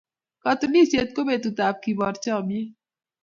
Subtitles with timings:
[0.43, 2.69] Katunisyet ko betutab keboor chomnyet.